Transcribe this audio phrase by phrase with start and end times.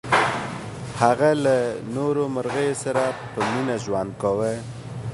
[1.01, 1.57] هغه له
[1.95, 4.53] نورو مرغیو سره په مینه ژوند کاوه.